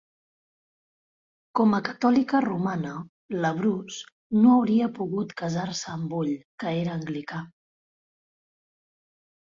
[1.59, 2.95] Com a catòlica romana,
[3.45, 7.47] LaBrosse no hauria pogut casar-se amb Bull, que era anglicà.